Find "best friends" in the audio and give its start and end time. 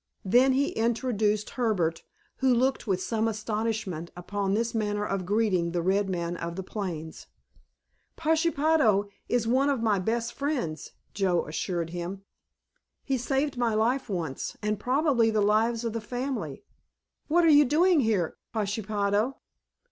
9.99-10.93